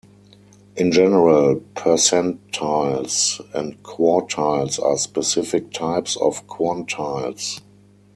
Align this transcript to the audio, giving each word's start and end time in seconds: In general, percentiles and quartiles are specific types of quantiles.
In 0.75 0.91
general, 0.91 1.57
percentiles 1.75 3.39
and 3.53 3.83
quartiles 3.83 4.81
are 4.83 4.97
specific 4.97 5.69
types 5.71 6.17
of 6.17 6.47
quantiles. 6.47 7.61